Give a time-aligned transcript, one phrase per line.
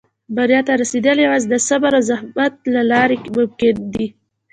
[0.35, 4.07] •بریا ته رسېدل یوازې د صبر او زحمت له لارې ممکن دي.